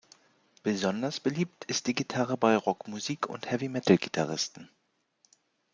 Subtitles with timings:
[0.63, 4.67] Besonders beliebt ist die Gitarre bei Rockmusik- und Heavy-Metal-Gitarristen.